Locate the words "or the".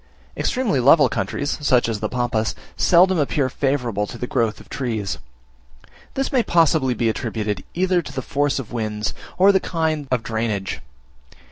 9.37-9.59